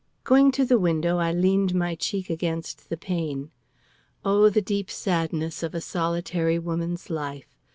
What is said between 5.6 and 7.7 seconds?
of a solitary woman's life!